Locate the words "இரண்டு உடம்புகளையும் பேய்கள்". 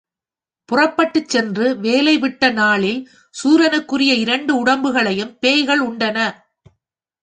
4.13-5.81